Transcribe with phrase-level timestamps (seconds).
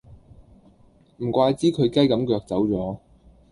[1.17, 2.99] 唔怪之佢雞咁腳走左